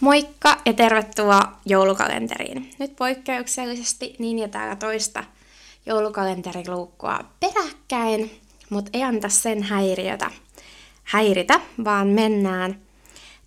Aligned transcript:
Moikka 0.00 0.56
ja 0.66 0.72
tervetuloa 0.72 1.52
joulukalenteriin. 1.66 2.70
Nyt 2.78 2.96
poikkeuksellisesti 2.96 4.16
niin 4.18 4.38
ja 4.38 4.48
täällä 4.48 4.76
toista 4.76 5.24
joulukalenteriluukkua 5.86 7.18
peräkkäin, 7.40 8.40
mutta 8.70 8.90
ei 8.92 9.02
anta 9.02 9.28
sen 9.28 9.62
häiriötä, 9.62 10.30
häiritä, 11.04 11.60
vaan 11.84 12.08
mennään 12.08 12.80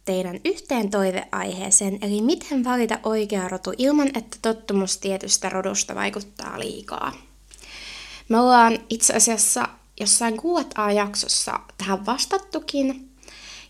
teidän 0.06 0.40
yhteen 0.46 0.90
toiveaiheeseen, 0.90 1.98
eli 2.02 2.22
miten 2.22 2.64
valita 2.64 3.00
oikea 3.04 3.48
rotu 3.48 3.74
ilman, 3.78 4.08
että 4.08 4.38
tottumus 4.42 4.98
tietystä 4.98 5.50
rodusta 5.50 5.96
vaikuttaa 5.96 6.60
liikaa. 6.60 7.14
Me 8.30 8.40
ollaan 8.40 8.80
itse 8.90 9.14
asiassa 9.14 9.68
jossain 10.00 10.38
Q&A-jaksossa 10.38 11.60
tähän 11.78 12.06
vastattukin, 12.06 13.10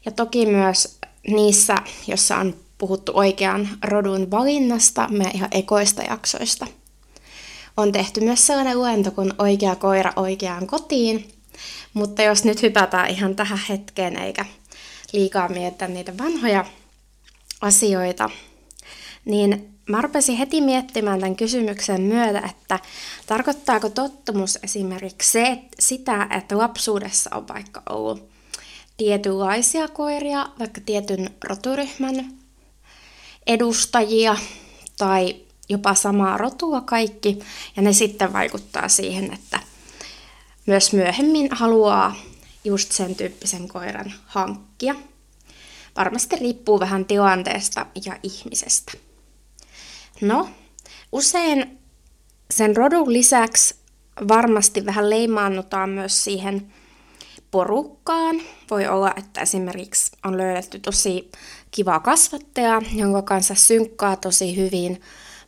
ja 0.05 0.11
toki 0.11 0.45
myös 0.45 0.97
niissä, 1.27 1.75
jossa 2.07 2.37
on 2.37 2.62
puhuttu 2.83 3.11
oikean 3.15 3.69
rodun 3.83 4.31
valinnasta 4.31 5.07
meidän 5.07 5.35
ihan 5.35 5.49
ekoista 5.51 6.01
jaksoista. 6.09 6.67
On 7.77 7.91
tehty 7.91 8.21
myös 8.21 8.47
sellainen 8.47 8.79
luento 8.79 9.11
kuin 9.11 9.33
Oikea 9.37 9.75
koira 9.75 10.13
oikeaan 10.15 10.67
kotiin, 10.67 11.27
mutta 11.93 12.21
jos 12.21 12.43
nyt 12.43 12.61
hypätään 12.61 13.09
ihan 13.09 13.35
tähän 13.35 13.59
hetkeen 13.69 14.17
eikä 14.17 14.45
liikaa 15.13 15.49
miettiä 15.49 15.87
niitä 15.87 16.17
vanhoja 16.17 16.65
asioita, 17.61 18.29
niin 19.25 19.69
mä 19.89 20.01
rupesin 20.01 20.37
heti 20.37 20.61
miettimään 20.61 21.19
tämän 21.19 21.35
kysymyksen 21.35 22.01
myötä, 22.01 22.41
että 22.49 22.79
tarkoittaako 23.25 23.89
tottumus 23.89 24.59
esimerkiksi 24.63 25.31
se, 25.31 25.59
sitä, 25.79 26.27
että 26.37 26.57
lapsuudessa 26.57 27.35
on 27.35 27.47
vaikka 27.47 27.81
ollut 27.89 28.29
tietynlaisia 28.97 29.87
koiria, 29.87 30.49
vaikka 30.59 30.81
tietyn 30.85 31.29
roturyhmän 31.43 32.42
edustajia 33.47 34.37
tai 34.97 35.35
jopa 35.69 35.93
samaa 35.93 36.37
rotua 36.37 36.81
kaikki, 36.81 37.39
ja 37.75 37.81
ne 37.81 37.93
sitten 37.93 38.33
vaikuttaa 38.33 38.89
siihen, 38.89 39.33
että 39.33 39.59
myös 40.65 40.93
myöhemmin 40.93 41.47
haluaa 41.51 42.15
just 42.63 42.91
sen 42.91 43.15
tyyppisen 43.15 43.67
koiran 43.67 44.13
hankkia. 44.25 44.95
Varmasti 45.97 46.35
riippuu 46.35 46.79
vähän 46.79 47.05
tilanteesta 47.05 47.85
ja 48.05 48.17
ihmisestä. 48.23 48.91
No, 50.21 50.49
usein 51.11 51.79
sen 52.51 52.77
rodun 52.77 53.13
lisäksi 53.13 53.75
varmasti 54.27 54.85
vähän 54.85 55.09
leimaannutaan 55.09 55.89
myös 55.89 56.23
siihen 56.23 56.73
porukkaan. 57.53 58.41
Voi 58.71 58.87
olla, 58.87 59.13
että 59.15 59.41
esimerkiksi 59.41 60.11
on 60.25 60.37
löydetty 60.37 60.79
tosi 60.79 61.31
kiva 61.71 61.99
kasvattaja, 61.99 62.81
jonka 62.95 63.21
kanssa 63.21 63.55
synkkaa 63.55 64.15
tosi 64.15 64.55
hyvin. 64.55 65.01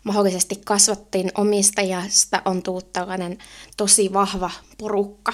Mahdollisesti 0.03 0.61
kasvattiin 0.65 1.31
omistajasta 1.37 2.41
on 2.45 2.63
tullut 2.63 2.93
tällainen 2.93 3.37
tosi 3.77 4.13
vahva 4.13 4.51
porukka. 4.77 5.33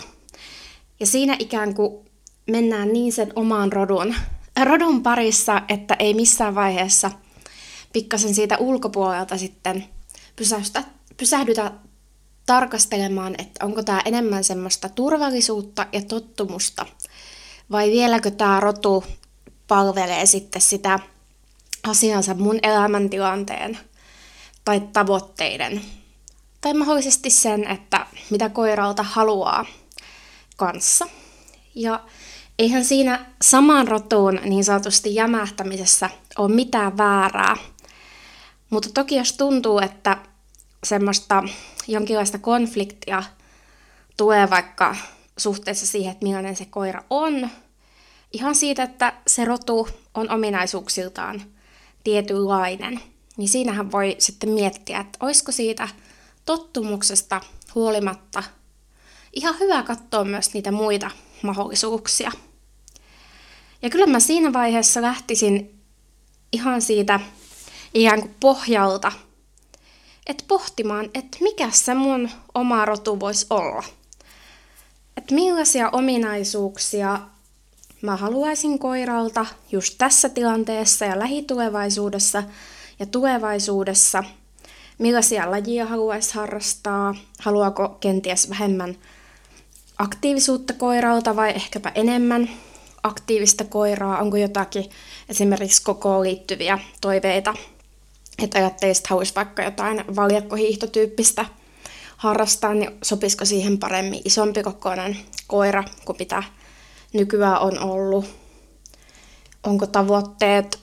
Ja 0.99 1.05
siinä 1.05 1.35
ikään 1.39 1.73
kuin 1.73 2.05
mennään 2.47 2.93
niin 2.93 3.13
sen 3.13 3.33
oman 3.35 3.71
rodun, 3.71 4.15
rodun 4.63 5.03
parissa, 5.03 5.61
että 5.69 5.95
ei 5.99 6.13
missään 6.13 6.55
vaiheessa 6.55 7.11
pikkasen 7.93 8.35
siitä 8.35 8.57
ulkopuolelta 8.57 9.37
sitten 9.37 9.85
pysähdytä 11.17 11.71
tarkastelemaan, 12.51 13.35
että 13.37 13.65
onko 13.65 13.83
tämä 13.83 14.01
enemmän 14.05 14.43
semmoista 14.43 14.89
turvallisuutta 14.89 15.85
ja 15.91 16.01
tottumusta, 16.01 16.85
vai 17.71 17.91
vieläkö 17.91 18.31
tämä 18.31 18.59
rotu 18.59 19.03
palvelee 19.67 20.25
sitten 20.25 20.61
sitä 20.61 20.99
asiansa 21.87 22.33
mun 22.33 22.59
elämäntilanteen 22.63 23.77
tai 24.65 24.79
tavoitteiden, 24.79 25.81
tai 26.61 26.73
mahdollisesti 26.73 27.29
sen, 27.29 27.67
että 27.67 28.05
mitä 28.29 28.49
koiralta 28.49 29.03
haluaa 29.03 29.65
kanssa. 30.57 31.07
Ja 31.75 32.03
eihän 32.59 32.85
siinä 32.85 33.25
samaan 33.41 33.87
rotuun 33.87 34.39
niin 34.43 34.63
sanotusti 34.63 35.15
jämähtämisessä 35.15 36.09
ole 36.37 36.55
mitään 36.55 36.97
väärää. 36.97 37.55
Mutta 38.69 38.89
toki 38.93 39.15
jos 39.15 39.33
tuntuu, 39.33 39.79
että 39.79 40.17
semmoista 40.83 41.43
jonkinlaista 41.87 42.37
konfliktia 42.37 43.23
tulee 44.17 44.49
vaikka 44.49 44.95
suhteessa 45.37 45.87
siihen, 45.87 46.11
että 46.11 46.25
millainen 46.25 46.55
se 46.55 46.65
koira 46.65 47.03
on, 47.09 47.49
ihan 48.33 48.55
siitä, 48.55 48.83
että 48.83 49.13
se 49.27 49.45
rotu 49.45 49.87
on 50.13 50.29
ominaisuuksiltaan 50.29 51.41
tietynlainen, 52.03 52.99
niin 53.37 53.49
siinähän 53.49 53.91
voi 53.91 54.15
sitten 54.19 54.49
miettiä, 54.49 54.99
että 54.99 55.17
olisiko 55.21 55.51
siitä 55.51 55.89
tottumuksesta 56.45 57.41
huolimatta 57.75 58.43
ihan 59.33 59.59
hyvä 59.59 59.83
katsoa 59.83 60.23
myös 60.23 60.53
niitä 60.53 60.71
muita 60.71 61.11
mahdollisuuksia. 61.41 62.31
Ja 63.81 63.89
kyllä 63.89 64.05
mä 64.05 64.19
siinä 64.19 64.53
vaiheessa 64.53 65.01
lähtisin 65.01 65.81
ihan 66.51 66.81
siitä 66.81 67.19
ikään 67.93 68.21
kuin 68.21 68.35
pohjalta, 68.39 69.11
että 70.27 70.43
pohtimaan, 70.47 71.05
että 71.13 71.37
mikä 71.41 71.69
se 71.71 71.93
mun 71.93 72.29
oma 72.55 72.85
rotu 72.85 73.19
voisi 73.19 73.45
olla. 73.49 73.83
Että 75.17 75.35
millaisia 75.35 75.89
ominaisuuksia 75.89 77.19
mä 78.01 78.15
haluaisin 78.15 78.79
koiralta 78.79 79.45
just 79.71 79.95
tässä 79.97 80.29
tilanteessa 80.29 81.05
ja 81.05 81.19
lähitulevaisuudessa 81.19 82.43
ja 82.99 83.05
tulevaisuudessa, 83.05 84.23
millaisia 84.97 85.51
lajia 85.51 85.85
haluaisi 85.85 86.33
harrastaa, 86.35 87.15
haluaako 87.39 87.89
kenties 87.89 88.49
vähemmän 88.49 88.95
aktiivisuutta 89.97 90.73
koiralta 90.73 91.35
vai 91.35 91.49
ehkäpä 91.55 91.91
enemmän 91.95 92.49
aktiivista 93.03 93.63
koiraa, 93.63 94.19
onko 94.19 94.37
jotakin 94.37 94.89
esimerkiksi 95.29 95.83
kokoon 95.83 96.23
liittyviä 96.23 96.79
toiveita, 97.01 97.53
että 98.43 98.59
ajattelisi, 98.59 98.99
että 98.99 99.09
haluaisi 99.09 99.35
vaikka 99.35 99.63
jotain 99.63 100.03
valjakkohiihtotyyppistä 100.15 101.45
harrastaa, 102.17 102.73
niin 102.73 102.91
sopisiko 103.01 103.45
siihen 103.45 103.77
paremmin 103.77 104.21
isompi 104.25 104.63
kokoinen 104.63 105.17
koira 105.47 105.83
kuin 106.05 106.15
mitä 106.19 106.43
nykyään 107.13 107.59
on 107.59 107.79
ollut? 107.79 108.25
Onko 109.63 109.87
tavoitteet 109.87 110.79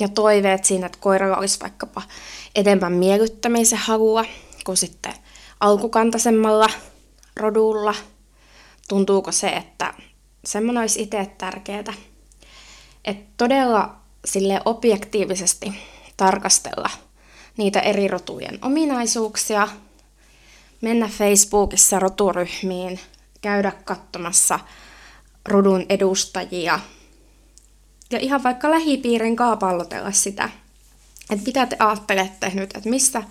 ja 0.00 0.08
toiveet 0.08 0.64
siinä, 0.64 0.86
että 0.86 0.98
koiralla 1.00 1.36
olisi 1.36 1.60
vaikkapa 1.60 2.02
enemmän 2.54 2.92
miellyttämisen 2.92 3.78
halua 3.78 4.24
kuin 4.64 4.76
sitten 4.76 5.14
alkukantaisemmalla 5.60 6.70
rodulla? 7.36 7.94
Tuntuuko 8.88 9.32
se, 9.32 9.48
että 9.48 9.94
semmoinen 10.44 10.80
olisi 10.80 11.02
itse 11.02 11.30
tärkeää? 11.38 11.94
Että 13.04 13.32
todella 13.36 13.96
sille 14.24 14.60
objektiivisesti 14.64 15.72
tarkastella 16.18 16.90
niitä 17.56 17.80
eri 17.80 18.08
rotujen 18.08 18.58
ominaisuuksia, 18.62 19.68
mennä 20.80 21.08
Facebookissa 21.08 21.98
roturyhmiin, 21.98 23.00
käydä 23.40 23.72
katsomassa 23.84 24.60
rodun 25.48 25.86
edustajia 25.88 26.80
ja 28.10 28.18
ihan 28.18 28.42
vaikka 28.42 28.70
lähipiirin 28.70 29.36
kaapallotella 29.36 30.12
sitä, 30.12 30.48
että 31.30 31.46
mitä 31.46 31.66
te 31.66 31.76
ajattelette 31.78 32.52
nyt, 32.54 32.76
että 32.76 32.88
missä 32.88 33.22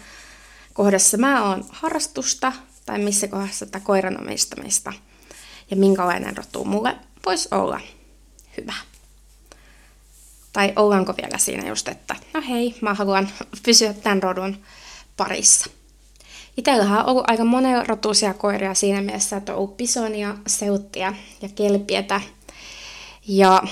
kohdassa 0.74 1.18
mä 1.18 1.50
oon 1.50 1.66
harrastusta 1.70 2.54
tai 2.86 3.00
missä 3.00 3.28
kohdassa 3.28 3.66
tätä 3.66 3.80
koiran 3.80 4.22
omistamista 4.22 4.94
ja 5.72 5.78
minkälainen 5.78 6.38
rotu 6.38 6.66
mulle 6.66 6.96
voisi 7.26 7.50
olla 7.52 7.80
hyvä. 8.58 8.74
Tai 10.58 10.74
ollaanko 10.76 11.14
vielä 11.18 11.38
siinä 11.38 11.68
just, 11.68 11.88
että 11.88 12.16
no 12.34 12.42
hei, 12.50 12.76
mä 12.82 12.94
haluan 12.94 13.30
pysyä 13.64 13.94
tämän 13.94 14.24
rodun 14.24 14.58
parissa. 15.18 15.70
Itsellähän 16.58 17.00
on 17.00 17.06
ollut 17.06 17.30
aika 17.30 17.46
monenrotuisia 17.46 18.34
koiria 18.34 18.74
siinä 18.74 19.02
mielessä, 19.02 19.38
että 19.38 19.52
on 19.52 19.58
ollut 19.58 19.78
pisonia, 19.78 20.36
seuttia 20.48 21.14
ja 21.42 21.50
kelpietä. 21.50 22.22
Ja 23.28 23.64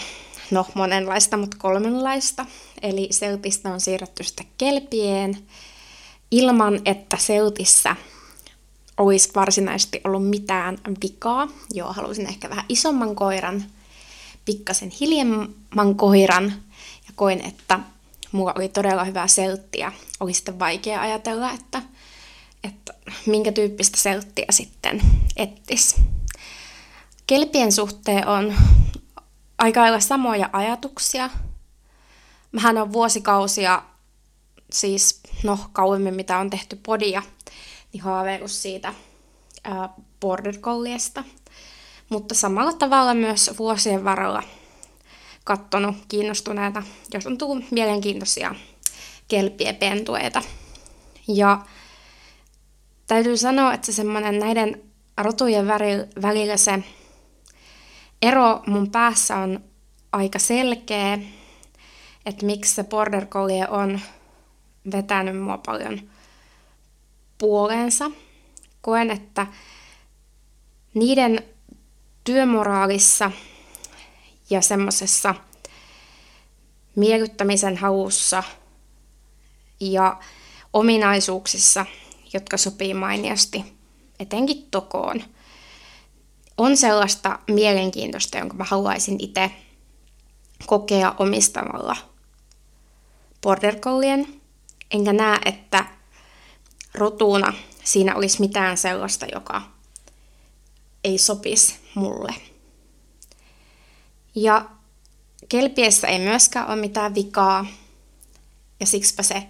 no 0.51 0.67
monenlaista, 0.73 1.37
mutta 1.37 1.57
kolmenlaista. 1.59 2.45
Eli 2.81 3.07
seutista 3.11 3.69
on 3.73 3.81
siirretty 3.81 4.23
sitten 4.23 4.47
kelpieen 4.57 5.37
ilman, 6.31 6.81
että 6.85 7.17
seutissä 7.17 7.95
olisi 8.97 9.29
varsinaisesti 9.35 10.01
ollut 10.03 10.29
mitään 10.29 10.77
vikaa. 11.03 11.47
Joo, 11.73 11.93
halusin 11.93 12.27
ehkä 12.27 12.49
vähän 12.49 12.65
isomman 12.69 13.15
koiran, 13.15 13.63
pikkasen 14.45 14.89
hiljemman 14.89 15.95
koiran 15.95 16.53
koin, 17.15 17.45
että 17.45 17.79
mulla 18.31 18.53
oli 18.55 18.69
todella 18.69 19.03
hyvä 19.03 19.27
seltti 19.27 19.79
ja 19.79 19.91
oli 20.19 20.33
sitten 20.33 20.59
vaikea 20.59 21.01
ajatella, 21.01 21.51
että 21.51 21.81
että 22.63 22.93
minkä 23.25 23.51
tyyppistä 23.51 23.97
selttiä 23.97 24.45
sitten 24.49 25.01
ettis. 25.35 25.95
Kelpien 27.27 27.71
suhteen 27.71 28.27
on 28.27 28.55
aika 29.57 29.81
lailla 29.81 29.99
samoja 29.99 30.49
ajatuksia. 30.53 31.29
Mähän 32.51 32.77
on 32.77 32.93
vuosikausia, 32.93 33.81
siis 34.71 35.21
no 35.43 35.59
kauemmin 35.73 36.13
mitä 36.13 36.37
on 36.37 36.49
tehty 36.49 36.79
podia, 36.85 37.23
niin 37.93 38.03
haaveillut 38.03 38.51
siitä 38.51 38.93
ää, 39.63 39.89
Border 40.19 40.57
Colliestä. 40.57 41.23
Mutta 42.09 42.35
samalla 42.35 42.73
tavalla 42.73 43.13
myös 43.13 43.51
vuosien 43.59 44.03
varrella 44.03 44.43
kattonut 45.45 45.95
kiinnostuneena, 46.07 46.83
jos 47.13 47.27
on 47.27 47.37
tullut 47.37 47.71
mielenkiintoisia 47.71 48.55
kelpiepentueita. 49.27 50.41
Ja 51.27 51.65
täytyy 53.07 53.37
sanoa, 53.37 53.73
että 53.73 53.85
se 53.85 53.93
semmoinen 53.93 54.39
näiden 54.39 54.81
rotujen 55.17 55.67
välillä 56.21 56.57
se 56.57 56.83
ero 58.21 58.63
mun 58.67 58.91
päässä 58.91 59.37
on 59.37 59.59
aika 60.11 60.39
selkeä, 60.39 61.19
että 62.25 62.45
miksi 62.45 62.75
se 62.75 62.83
Border 62.83 63.25
Collie 63.25 63.67
on 63.67 63.99
vetänyt 64.91 65.41
mua 65.41 65.57
paljon 65.65 66.01
puoleensa. 67.37 68.11
Koen, 68.81 69.11
että 69.11 69.47
niiden 70.93 71.43
työmoraalissa 72.23 73.31
ja 74.49 74.61
semmoisessa 74.61 75.35
miellyttämisen 76.95 77.77
halussa 77.77 78.43
ja 79.79 80.19
ominaisuuksissa, 80.73 81.85
jotka 82.33 82.57
sopii 82.57 82.93
mainiosti 82.93 83.75
etenkin 84.19 84.67
tokoon, 84.71 85.23
on 86.57 86.77
sellaista 86.77 87.39
mielenkiintoista, 87.47 88.37
jonka 88.37 88.55
mä 88.55 88.63
haluaisin 88.63 89.15
itse 89.19 89.51
kokea 90.65 91.15
omistamalla 91.19 91.95
border 93.41 93.79
collien. 93.79 94.41
Enkä 94.91 95.13
näe, 95.13 95.39
että 95.45 95.85
rotuna 96.93 97.53
siinä 97.83 98.15
olisi 98.15 98.39
mitään 98.39 98.77
sellaista, 98.77 99.25
joka 99.25 99.61
ei 101.03 101.17
sopisi 101.17 101.75
mulle. 101.95 102.33
Ja 104.35 104.69
kelpiessä 105.49 106.07
ei 106.07 106.19
myöskään 106.19 106.67
ole 106.67 106.75
mitään 106.75 107.15
vikaa, 107.15 107.65
ja 108.79 108.85
siksipä 108.85 109.23
se 109.23 109.47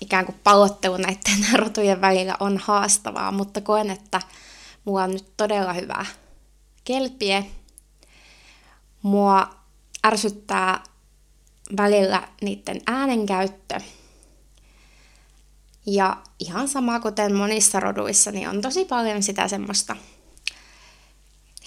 ikään 0.00 0.26
kuin 0.26 0.40
pallottelu 0.44 0.96
näiden 0.96 1.46
rotujen 1.60 2.00
välillä 2.00 2.36
on 2.40 2.58
haastavaa, 2.58 3.32
mutta 3.32 3.60
koen, 3.60 3.90
että 3.90 4.20
mulla 4.84 5.02
on 5.02 5.10
nyt 5.10 5.36
todella 5.36 5.72
hyvä 5.72 6.06
kelpie. 6.84 7.46
Mua 9.02 9.50
ärsyttää 10.06 10.82
välillä 11.76 12.28
niiden 12.40 12.80
äänenkäyttö. 12.86 13.80
Ja 15.86 16.16
ihan 16.38 16.68
sama 16.68 17.00
kuten 17.00 17.34
monissa 17.34 17.80
roduissa, 17.80 18.30
niin 18.30 18.48
on 18.48 18.60
tosi 18.60 18.84
paljon 18.84 19.22
sitä 19.22 19.48
semmoista 19.48 19.96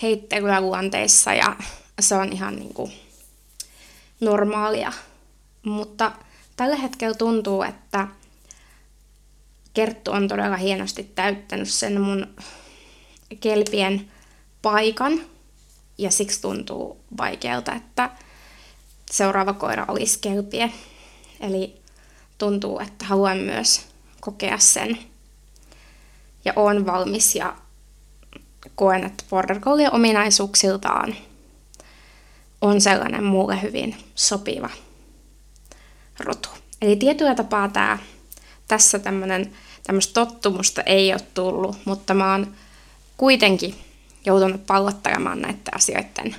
heittelyä 0.02 0.62
luonteissa 0.62 1.34
ja 1.34 1.56
se 2.02 2.16
on 2.16 2.34
ihan 2.34 2.56
niin 2.56 2.74
kuin 2.74 2.92
normaalia. 4.20 4.92
Mutta 5.64 6.12
tällä 6.56 6.76
hetkellä 6.76 7.16
tuntuu, 7.16 7.62
että 7.64 8.08
Kerttu 9.74 10.12
on 10.12 10.28
todella 10.28 10.58
hienosti 10.58 11.04
täyttänyt 11.04 11.70
sen 11.70 12.02
mun 12.02 12.28
kelpien 13.40 14.12
paikan 14.62 15.22
ja 15.98 16.12
siksi 16.12 16.42
tuntuu 16.42 17.04
vaikealta, 17.18 17.74
että 17.76 18.10
seuraava 19.12 19.54
koira 19.54 19.86
olisi 19.88 20.20
kelpie. 20.20 20.72
Eli 21.40 21.82
tuntuu, 22.38 22.80
että 22.80 23.06
haluan 23.06 23.38
myös 23.38 23.82
kokea 24.22 24.58
sen 24.58 24.98
ja 26.46 26.54
on 26.56 26.86
valmis 26.86 27.36
ja 27.36 27.56
koen, 28.76 29.04
että 29.04 29.24
Border 29.30 29.60
Collie 29.60 29.90
ominaisuuksiltaan 29.92 31.16
on 32.62 32.82
sellainen 32.82 33.24
mulle 33.24 33.62
hyvin 33.62 33.96
sopiva 34.16 34.70
rotu. 36.20 36.50
Eli 36.82 36.96
tietyllä 36.96 37.36
tapaa 37.36 37.68
tämä, 37.68 37.98
tässä 38.68 39.00
tämmöinen 39.00 39.52
tämmöistä 39.84 40.14
tottumusta 40.14 40.82
ei 40.82 41.14
ole 41.14 41.22
tullut, 41.34 41.78
mutta 41.86 42.14
mä 42.14 42.32
oon 42.32 42.56
kuitenkin 43.18 43.76
joutunut 44.26 44.66
pallottelemaan 44.68 45.42
näiden 45.42 45.76
asioiden 45.76 46.36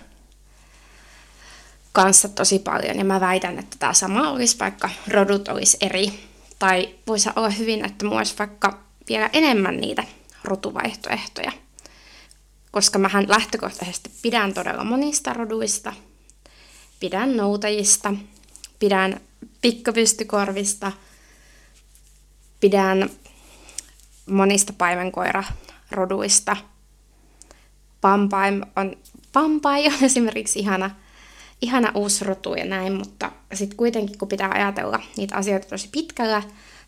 kanssa 1.93 2.29
tosi 2.29 2.59
paljon. 2.59 2.99
Ja 2.99 3.05
mä 3.05 3.21
väitän, 3.21 3.59
että 3.59 3.77
tämä 3.79 3.93
sama 3.93 4.31
olisi, 4.31 4.59
vaikka 4.59 4.91
rodut 5.09 5.49
olisi 5.49 5.77
eri. 5.81 6.13
Tai 6.59 6.95
voisi 7.07 7.31
olla 7.37 7.51
hyvin, 7.51 7.85
että 7.85 8.05
mulla 8.05 8.19
olisi 8.19 8.39
vaikka 8.39 8.79
vielä 9.09 9.31
enemmän 9.33 9.77
niitä 9.77 10.05
rotuvaihtoehtoja. 10.45 11.53
Koska 12.71 12.99
mähän 12.99 13.25
lähtökohtaisesti 13.29 14.11
pidän 14.23 14.55
todella 14.55 14.85
monista 14.85 15.33
roduista. 15.33 15.93
Pidän 17.03 17.37
noutajista, 17.37 18.15
pidän 18.79 19.21
pikkapystykorvista, 19.61 20.93
pidän 22.61 23.11
monista 24.27 24.73
paimenkoiraroduista. 24.73 26.57
Pampai 28.01 28.53
on, 28.77 28.97
Pampai 29.33 29.87
on 29.87 30.05
esimerkiksi 30.11 30.59
ihana, 30.59 30.91
ihana 31.63 31.93
uusi 31.95 32.25
rotu 32.25 32.55
ja 32.55 32.65
näin, 32.65 32.93
mutta 32.93 33.33
sitten 33.55 33.77
kuitenkin 33.77 34.19
kun 34.19 34.29
pitää 34.29 34.51
ajatella 34.51 35.01
niitä 35.17 35.37
asioita 35.37 35.69
tosi 35.69 35.89
pitkällä 35.93 36.43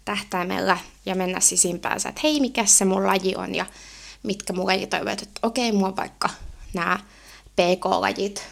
tähtäimellä 0.04 0.78
ja 1.06 1.14
mennä 1.14 1.40
sisimpäänsä, 1.40 2.08
että 2.08 2.20
hei, 2.24 2.40
mikä 2.40 2.64
se 2.64 2.84
mun 2.84 3.06
laji 3.06 3.36
on 3.36 3.54
ja 3.54 3.66
mitkä 4.22 4.52
mun 4.52 4.66
lajitoiveet, 4.66 5.22
että 5.22 5.40
okei, 5.42 5.72
mua 5.72 5.96
vaikka 5.96 6.30
nämä 6.74 6.98
PK-lajit 7.56 8.46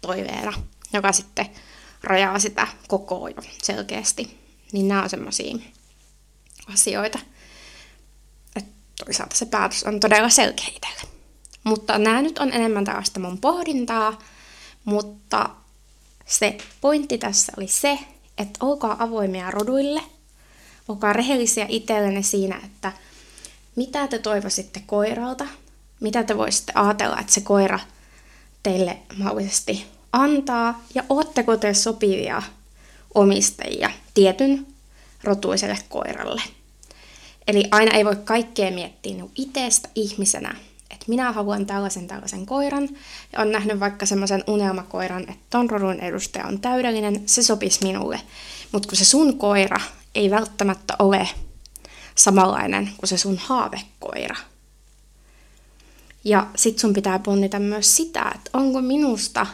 toiveena, 0.00 0.52
joka 0.92 1.12
sitten 1.12 1.46
rajaa 2.02 2.38
sitä 2.38 2.66
koko 2.88 3.28
jo 3.28 3.42
selkeästi. 3.62 4.38
Niin 4.72 4.88
nämä 4.88 5.02
on 5.02 5.10
semmoisia 5.10 5.56
asioita, 6.72 7.18
toisaalta 9.04 9.36
se 9.36 9.46
päätös 9.46 9.84
on 9.84 10.00
todella 10.00 10.28
selkeä 10.28 10.66
itselle. 10.76 11.12
Mutta 11.64 11.98
nämä 11.98 12.22
nyt 12.22 12.38
on 12.38 12.52
enemmän 12.52 12.84
tällaista 12.84 13.20
mun 13.20 13.38
pohdintaa, 13.38 14.18
mutta 14.84 15.50
se 16.26 16.58
pointti 16.80 17.18
tässä 17.18 17.52
oli 17.56 17.68
se, 17.68 17.98
että 18.38 18.66
olkaa 18.66 18.96
avoimia 18.98 19.50
roduille, 19.50 20.02
olkaa 20.88 21.12
rehellisiä 21.12 21.66
itsellenne 21.68 22.22
siinä, 22.22 22.60
että 22.64 22.92
mitä 23.76 24.08
te 24.08 24.18
toivoisitte 24.18 24.82
koiralta, 24.86 25.46
mitä 26.00 26.24
te 26.24 26.36
voisitte 26.36 26.72
ajatella, 26.74 27.20
että 27.20 27.32
se 27.32 27.40
koira 27.40 27.80
teille 28.62 28.98
mahdollisesti 29.16 29.97
antaa, 30.12 30.82
ja 30.94 31.04
ootteko 31.08 31.56
te 31.56 31.74
sopivia 31.74 32.42
omistajia 33.14 33.90
tietyn 34.14 34.66
rotuiselle 35.24 35.78
koiralle. 35.88 36.42
Eli 37.48 37.64
aina 37.70 37.96
ei 37.96 38.04
voi 38.04 38.16
kaikkea 38.16 38.70
miettiä 38.70 39.14
niin 39.14 39.30
itsestä 39.34 39.88
ihmisenä, 39.94 40.54
että 40.90 41.04
minä 41.08 41.32
haluan 41.32 41.66
tällaisen 41.66 42.06
tällaisen 42.06 42.46
koiran, 42.46 42.88
ja 43.32 43.40
on 43.40 43.52
nähnyt 43.52 43.80
vaikka 43.80 44.06
semmoisen 44.06 44.44
unelmakoiran, 44.46 45.22
että 45.22 45.44
ton 45.50 45.70
rodun 45.70 46.00
edustaja 46.00 46.46
on 46.46 46.60
täydellinen, 46.60 47.22
se 47.26 47.42
sopisi 47.42 47.84
minulle. 47.86 48.20
Mutta 48.72 48.88
kun 48.88 48.98
se 48.98 49.04
sun 49.04 49.38
koira 49.38 49.80
ei 50.14 50.30
välttämättä 50.30 50.94
ole 50.98 51.28
samanlainen 52.14 52.90
kuin 52.96 53.08
se 53.08 53.18
sun 53.18 53.38
haavekoira. 53.38 54.36
Ja 56.24 56.46
sit 56.56 56.78
sun 56.78 56.94
pitää 56.94 57.18
punnita 57.18 57.58
myös 57.58 57.96
sitä, 57.96 58.32
että 58.34 58.50
onko 58.54 58.80
minusta 58.80 59.46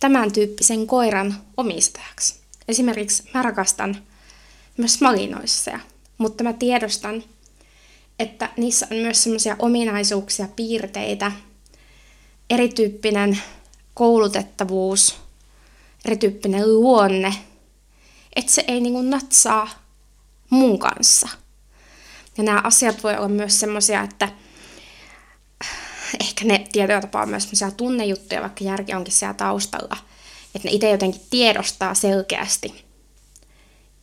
tämän 0.00 0.32
tyyppisen 0.32 0.86
koiran 0.86 1.34
omistajaksi. 1.56 2.40
Esimerkiksi 2.68 3.22
mä 3.34 3.42
rakastan 3.42 3.96
myös 4.76 5.00
malinoissa 5.00 5.70
mutta 6.18 6.44
mä 6.44 6.52
tiedostan, 6.52 7.24
että 8.18 8.50
niissä 8.56 8.86
on 8.90 8.96
myös 8.96 9.22
semmoisia 9.22 9.56
ominaisuuksia, 9.58 10.48
piirteitä, 10.56 11.32
erityyppinen 12.50 13.38
koulutettavuus, 13.94 15.16
erityyppinen 16.04 16.74
luonne, 16.74 17.34
että 18.36 18.52
se 18.52 18.64
ei 18.68 18.80
niinku 18.80 19.02
natsaa 19.02 19.68
mun 20.50 20.78
kanssa. 20.78 21.28
Ja 22.36 22.44
nämä 22.44 22.60
asiat 22.64 23.02
voi 23.02 23.16
olla 23.16 23.28
myös 23.28 23.60
semmoisia, 23.60 24.02
että 24.02 24.28
ehkä 26.20 26.44
ne 26.44 26.66
tietyllä 26.72 27.00
tapaa 27.00 27.26
myös 27.26 27.42
semmoisia 27.42 27.70
tunnejuttuja, 27.70 28.40
vaikka 28.40 28.64
järki 28.64 28.94
onkin 28.94 29.14
siellä 29.14 29.34
taustalla, 29.34 29.96
että 30.54 30.68
ne 30.68 30.74
itse 30.74 30.90
jotenkin 30.90 31.20
tiedostaa 31.30 31.94
selkeästi 31.94 32.84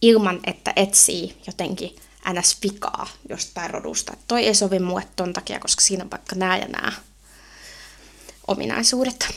ilman, 0.02 0.40
että 0.44 0.74
etsii 0.76 1.38
jotenkin 1.48 1.96
ns. 2.34 2.58
vikaa 2.64 3.08
jostain 3.30 3.70
rodusta. 3.70 4.14
Että 4.14 4.26
toi 4.28 4.46
ei 4.46 4.56
sovi 4.56 4.80
mulle 4.80 5.04
ton 5.16 5.34
takia, 5.34 5.60
koska 5.60 5.82
siinä 5.82 6.04
on 6.04 6.12
vaikka 6.12 6.36
nämä 6.36 6.58
ja 6.58 6.68
nämä 6.68 6.92
ominaisuudet. 8.48 9.28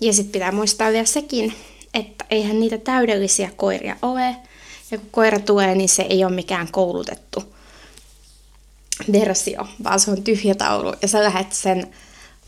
Ja 0.00 0.12
sitten 0.12 0.32
pitää 0.32 0.52
muistaa 0.52 0.92
vielä 0.92 1.04
sekin, 1.04 1.54
että 1.94 2.24
eihän 2.30 2.60
niitä 2.60 2.78
täydellisiä 2.78 3.50
koiria 3.56 3.96
ole. 4.02 4.36
Ja 4.90 4.98
kun 4.98 5.10
koira 5.10 5.38
tulee, 5.38 5.74
niin 5.74 5.88
se 5.88 6.02
ei 6.02 6.24
ole 6.24 6.34
mikään 6.34 6.72
koulutettu 6.72 7.53
versio, 9.12 9.68
vaan 9.84 10.00
se 10.00 10.10
on 10.10 10.22
tyhjä 10.22 10.54
taulu 10.54 10.92
ja 11.02 11.08
sä 11.08 11.24
lähdet 11.24 11.52
sen 11.52 11.94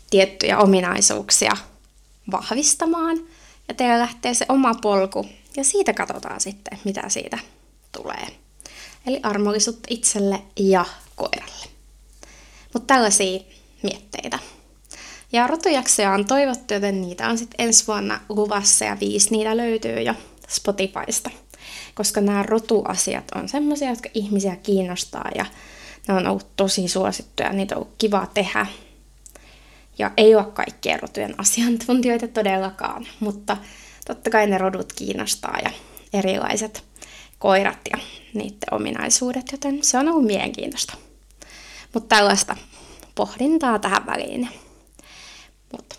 tiettyjä 0.09 0.57
ominaisuuksia 0.57 1.51
vahvistamaan 2.31 3.17
ja 3.67 3.73
teillä 3.73 3.99
lähtee 3.99 4.33
se 4.33 4.45
oma 4.49 4.73
polku 4.73 5.25
ja 5.57 5.63
siitä 5.63 5.93
katsotaan 5.93 6.39
sitten, 6.39 6.79
mitä 6.85 7.09
siitä 7.09 7.39
tulee. 7.91 8.27
Eli 9.07 9.19
armollisuutta 9.23 9.87
itselle 9.89 10.41
ja 10.59 10.85
koiralle. 11.15 11.65
Mutta 12.73 12.93
tällaisia 12.93 13.39
mietteitä. 13.83 14.39
Ja 15.31 15.47
rotujaksoja 15.47 16.11
on 16.11 16.25
toivottu, 16.25 16.73
joten 16.73 17.01
niitä 17.01 17.29
on 17.29 17.37
sitten 17.37 17.65
ensi 17.67 17.87
vuonna 17.87 18.19
luvassa 18.29 18.85
ja 18.85 18.97
viisi 18.99 19.31
niitä 19.31 19.57
löytyy 19.57 20.01
jo 20.01 20.13
Spotifysta. 20.47 21.29
Koska 21.95 22.21
nämä 22.21 22.43
rotuasiat 22.43 23.23
on 23.35 23.49
semmoisia, 23.49 23.89
jotka 23.89 24.09
ihmisiä 24.13 24.55
kiinnostaa 24.55 25.29
ja 25.35 25.45
ne 26.07 26.13
on 26.13 26.27
ollut 26.27 26.55
tosi 26.55 26.87
suosittuja, 26.87 27.53
niitä 27.53 27.75
on 27.75 27.81
ollut 27.81 27.95
kiva 27.97 28.27
tehdä. 28.33 28.65
Ja 29.99 30.11
ei 30.17 30.35
ole 30.35 30.45
kaikkien 30.45 30.99
rotujen 30.99 31.39
asiantuntijoita 31.39 32.27
todellakaan, 32.27 33.07
mutta 33.19 33.57
totta 34.05 34.29
kai 34.29 34.47
ne 34.47 34.57
rodut 34.57 34.93
kiinnostaa 34.93 35.57
ja 35.63 35.71
erilaiset 36.13 36.83
koirat 37.39 37.79
ja 37.91 37.97
niiden 38.33 38.73
ominaisuudet, 38.73 39.51
joten 39.51 39.83
se 39.83 39.97
on 39.97 40.07
ollut 40.09 40.25
mielenkiintoista. 40.25 40.93
Mutta 41.93 42.15
tällaista 42.15 42.55
pohdintaa 43.15 43.79
tähän 43.79 44.05
väliin. 44.05 44.49
Mutta 45.71 45.95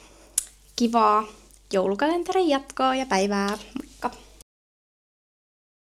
kivaa 0.76 1.24
joulukalenterin 1.72 2.48
jatkoa 2.48 2.94
ja 2.94 3.06
päivää. 3.06 3.58
Moi! 4.02 4.27